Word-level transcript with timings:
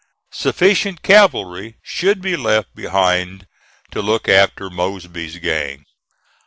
Sufficient 0.33 1.03
cavalry 1.03 1.77
should 1.83 2.23
be 2.23 2.35
left 2.35 2.73
behind 2.73 3.45
to 3.91 4.01
look 4.01 4.27
after 4.27 4.67
Mosby's 4.71 5.37
gang. 5.37 5.85